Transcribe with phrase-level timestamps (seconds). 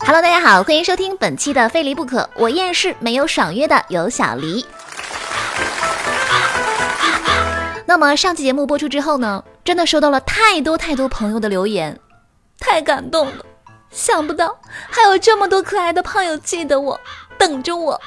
[0.00, 4.66] Hello，大家好，欢迎收听本期的《非离不可》，我依然是没有爽约的有小黎。
[7.86, 11.98] 那么上期节目播出之后呢，真的收到了太多太多朋友的留言，
[12.58, 13.44] 太感动了。
[13.90, 14.56] 想不到
[14.88, 17.00] 还有这么多可爱的胖友记得我，
[17.36, 18.00] 等着我。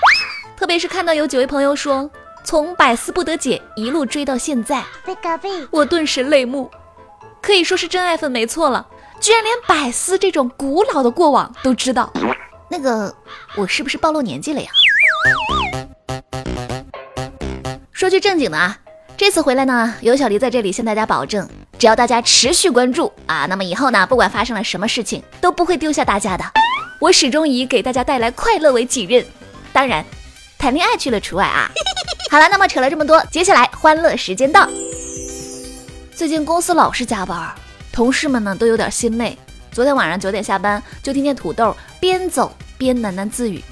[0.56, 2.10] 特别是看到有几位朋友说
[2.46, 4.84] 从百思不得解一路追到现在，
[5.70, 6.72] 我顿时泪目，
[7.44, 8.88] 可以说是真爱粉没错了。
[9.20, 12.12] 居然连百思这种古老的过往都知道，
[12.70, 13.14] 那个
[13.56, 14.70] 我是不是暴露年纪了呀？
[17.92, 18.78] 说句正经的啊，
[19.18, 26.46] 这次回来呢，有小黎在这里向大家保证，只要大家持续关注啊，那么以后呢，不管发生了什么事情，都不会丢下大家的。
[27.02, 29.26] 我始终以给大家带来快乐为己任，
[29.74, 30.06] 当然，
[30.58, 31.70] 谈恋爱去了除外啊。
[32.32, 34.68] 好了，那么扯了这么多，接下来欢乐时间到。
[36.16, 37.54] 最近公司老是加班。
[37.92, 39.38] 同事们呢都有点心累。
[39.72, 43.64] 昨天晚上九点下班，就听见土豆边走边喃喃自语：“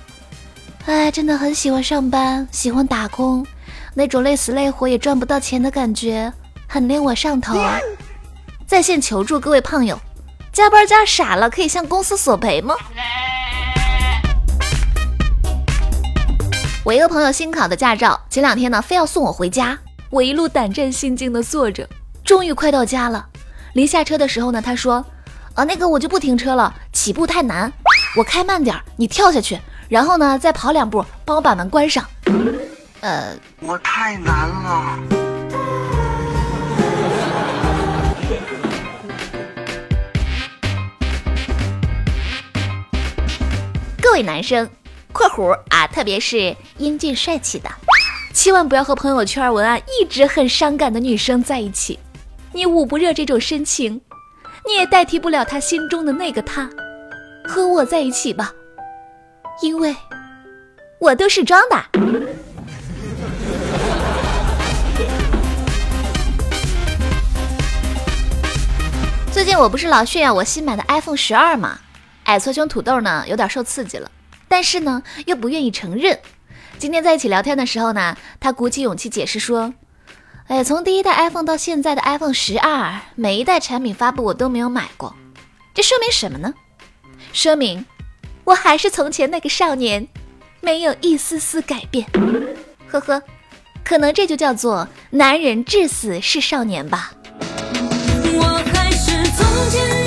[0.85, 3.45] 哎，真的很喜欢上班，喜欢打工，
[3.93, 6.31] 那种累死累活也赚不到钱的感觉，
[6.67, 7.55] 很令我上头。”
[8.65, 9.99] 在线求助各位胖友，
[10.51, 12.75] 加班加傻了，可以向公司索赔吗？
[16.83, 19.77] 我一个朋友新考的驾照，前两天呢非要送我回家，
[20.09, 21.87] 我一路胆战心惊的坐着，
[22.31, 23.27] 终于快到家了。
[23.73, 25.05] 临下车的时候呢，他说
[25.53, 27.69] ：“啊，那个我就不停车了，起步太难，
[28.15, 32.05] 我开慢点，你跳下去，然后呢再跑两步，帮我把门关上。”
[33.01, 34.97] 呃，我太难了。
[44.01, 44.69] 各位男生
[45.11, 47.69] （括弧啊，特别是英俊帅气的），
[48.33, 51.99] 千万不要和朋友圈文案一直很伤感的女生在一起。
[52.53, 54.01] 你捂不热这种深情，
[54.67, 56.69] 你也代替不了他心中的那个他。
[57.45, 58.53] 和我在一起吧，
[59.61, 59.95] 因为
[60.99, 61.85] 我都是装的。
[69.31, 71.79] 最近我不是老炫耀我新买的 iPhone 十二吗？
[72.25, 74.11] 矮矬穷土豆呢，有点受刺激了，
[74.49, 76.19] 但是呢，又不愿意承认。
[76.77, 79.73] 今天在一起聊天的时候呢，他鼓起勇气解释说。
[80.51, 85.15] 哎，从第一代 iPhone 到现在的 iPhone 十二，每一代产品发布我都没有买过，
[85.73, 86.53] 这说明什么呢？
[87.31, 87.85] 说明
[88.43, 90.05] 我还是从前那个少年，
[90.59, 92.05] 没有一丝丝改变。
[92.89, 93.23] 呵呵，
[93.85, 97.13] 可能这就叫做男人至死是少年吧。
[98.33, 100.00] 我还是从前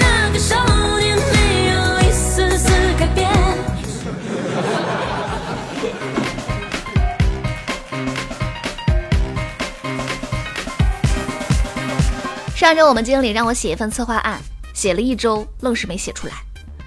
[12.54, 14.40] 上周我们经理让我写一份策划案，
[14.72, 16.34] 写了一周，愣是没写出来。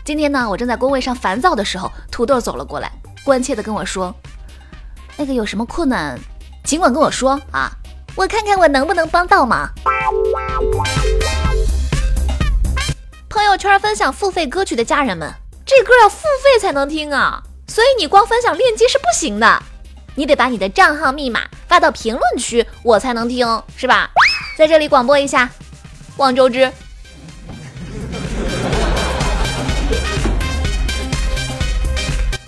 [0.05, 2.89] 今天呢，我正在工位上烦躁的时候，土豆走了过来，
[3.25, 4.15] 关切的跟我说
[5.17, 6.17] ：“那个有什么困难，
[6.63, 7.69] 尽管跟我说啊，
[8.15, 9.69] 我看看我能不能帮到忙。”
[13.29, 15.29] 朋友圈分享付费歌曲的家人们，
[15.65, 19.61] 这歌要付费才能听啊，所以你光分享链接是不行的，
[20.15, 23.45] 你得把你的账号密码发到评论区，我才能听，
[23.75, 24.09] 是吧？
[24.57, 25.47] 在这里广播一下。
[26.17, 26.67] 望周知。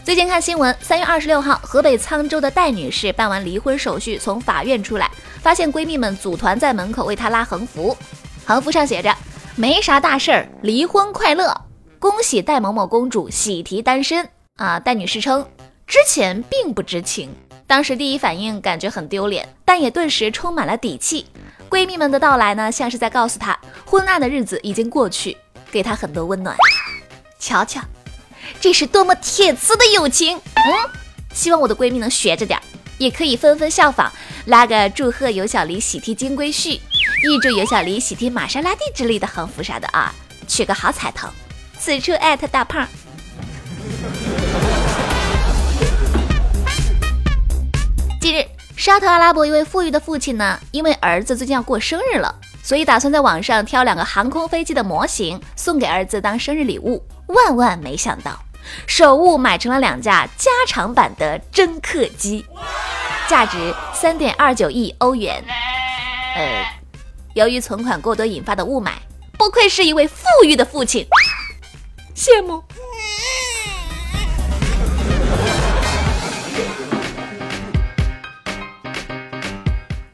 [0.03, 5.07] 最近看新闻，三月二十六号，河北沧州的戴女士办完离婚手续，从法院出来，
[5.39, 7.95] 发现闺蜜们组团在门口为她拉横幅，
[8.43, 9.15] 横幅上写着
[9.55, 11.55] “没啥大事儿，离婚快乐，
[11.99, 14.27] 恭喜戴某某公主喜提单身”。
[14.57, 15.47] 啊，戴女士称
[15.85, 17.29] 之前并不知情，
[17.69, 21.27] 当时第一反应感觉很丢脸，但也顿时充满了底气。
[21.69, 25.37] 闺蜜们的到来呢，像是在告诉她，昏暗的日子已经过去，
[25.69, 26.57] 给她很多温暖。
[27.37, 27.79] 瞧瞧，
[28.59, 30.35] 这是多么铁磁的友情！
[30.37, 30.89] 嗯，
[31.31, 32.59] 希望我的闺蜜能学着点，
[32.97, 34.11] 也可以纷纷效仿，
[34.45, 36.79] 拉个祝贺尤小黎喜提金龟婿，
[37.21, 40.11] 预祝尤小黎喜提玛莎拉蒂之类的横幅啥的啊，
[40.47, 41.29] 取个好彩头。
[41.77, 42.87] 此处艾特大胖。
[48.29, 48.45] 近日。
[48.77, 57.03] 沙特阿拉伯一位富裕的父亲呢，因为儿子最近要过生日了，所以打算在网上挑两个航空飞机的模型送给儿子当生日礼物。
[57.25, 58.39] 万万没想到，
[58.85, 62.45] 首物买成了两架加长版的真客机，
[63.27, 65.43] 价值三点二九亿欧元。
[66.35, 66.63] 呃，
[67.33, 68.91] 由于存款过多引发的雾霾，
[69.39, 71.03] 不愧是一位富裕的父亲，
[72.15, 72.63] 羡慕。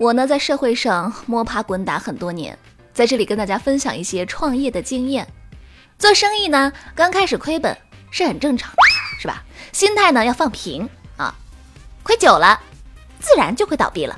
[0.05, 2.55] 我呢，在社会上摸爬滚打很多年，
[2.93, 5.27] 在这里跟大家分享一些创业的经验。
[5.97, 7.75] 做生意呢，刚开始亏本
[8.11, 8.77] 是很正常的，
[9.19, 9.43] 是吧？
[9.71, 10.87] 心态呢要放平
[11.17, 11.33] 啊，
[12.03, 12.59] 亏久了，
[13.19, 14.15] 自然就会倒闭了。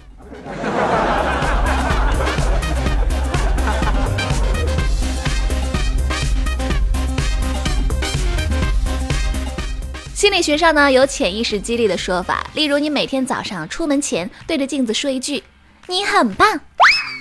[10.14, 15.42] 心理学上呢有潜意识激励的说法，例如你每天早上出门前对着镜子说一句
[15.88, 16.60] “你很棒”，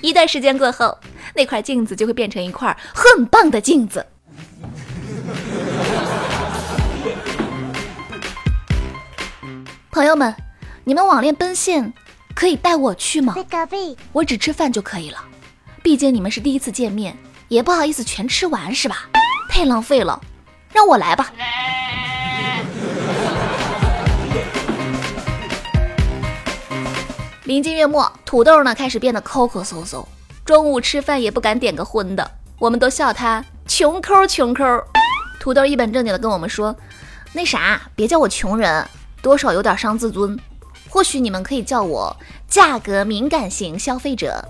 [0.03, 0.97] 一段时间过后，
[1.33, 4.05] 那块镜子就会变成一块很棒的镜子。
[9.89, 10.35] 朋友们，
[10.83, 11.91] 你们网恋奔现
[12.35, 13.33] 可以带我去吗？
[14.11, 15.17] 我只吃饭就可以了，
[15.81, 17.17] 毕竟你们是第一次见面，
[17.47, 19.07] 也不好意思全吃完是吧？
[19.49, 20.21] 太浪费了，
[20.73, 21.31] 让我来吧。
[27.47, 30.05] 临近月末，土豆呢开始变得抠抠搜搜，
[30.43, 32.29] 中午吃饭也不敢点个荤的，
[32.59, 34.65] 我们都笑他穷抠穷抠。
[35.39, 36.75] 土豆一本正经的跟我们说
[37.31, 38.85] ：“那啥，别叫我穷人，
[39.21, 40.37] 多少有点伤自尊。
[40.89, 42.13] 或许你们可以叫我
[42.49, 44.45] 价格敏感型消费者。”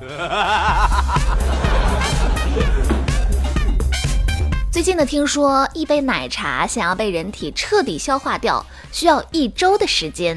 [4.74, 10.36] 最近呢，听说一杯奶茶想要被人体彻底消化掉，需要一周的时间。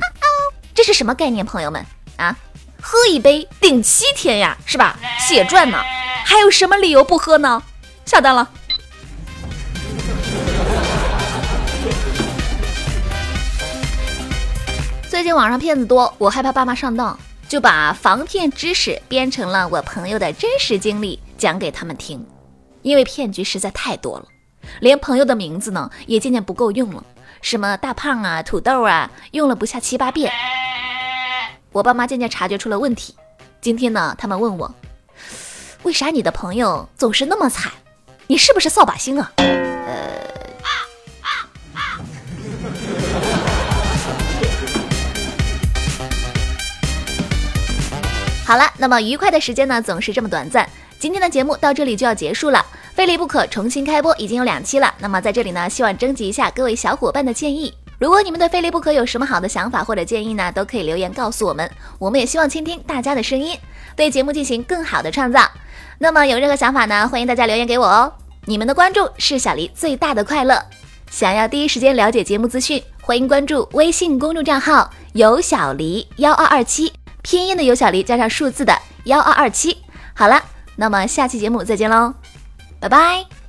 [0.74, 1.82] 这是什么概念，朋友们
[2.18, 2.36] 啊？
[2.82, 4.98] 喝一杯顶七天呀，是吧？
[5.18, 5.78] 血赚呢，
[6.24, 7.62] 还有什么理由不喝呢？
[8.06, 8.48] 下单了。
[15.08, 17.18] 最近网上骗子多，我害怕爸妈上当，
[17.48, 22.24] 就把防骗知识编成了我朋友的真实经历讲给他们听。
[22.82, 24.26] 因为骗局实在太多了，
[24.80, 27.04] 连朋友的名字呢也渐渐不够用了，
[27.42, 30.32] 什么大胖啊、土豆啊，用了不下七八遍。
[31.72, 33.14] 我爸妈渐渐察觉出了问题，
[33.60, 34.74] 今天呢，他们问我，
[35.84, 37.70] 为啥你的朋友总是那么惨？
[38.26, 39.32] 你是不是扫把星啊？
[39.36, 39.46] 呃，
[48.44, 50.68] 好了，那么愉快的时间呢，总是这么短暂。
[50.98, 54.92] 今天的节目到这里就要结束了，非离不可重新开播已经有两期了。
[54.98, 57.72] 那么在这里呢，希望征集一下各位小伙伴的建议。
[58.00, 61.70] 如果你们对非离不可有什么好的想法或者建议呢，都可以留言告诉我们。
[61.98, 63.58] 我们也希望倾听大家的声音，
[63.94, 65.42] 对节目进行更好的创造。
[65.98, 68.10] 那么有任何想法呢，欢迎大家留言给我哦。
[68.46, 70.58] 你们的关注是小黎最大的快乐。
[71.10, 78.72] 想要第一时间了解节目资讯，欢迎关注微信公众账号有小黎幺二二七，拼音的有小黎加上数字的
[79.04, 79.76] 幺二二七。
[80.14, 80.42] 好了，
[80.76, 82.14] 那么下期节目再见喽，
[82.80, 83.39] 拜拜。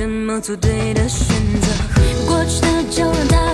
[0.00, 1.28] 什么做对的选
[1.60, 1.68] 择，
[2.26, 3.49] 过去的就让它